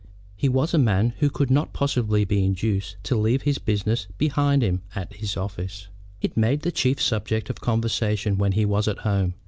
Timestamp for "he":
0.35-0.49, 8.53-8.65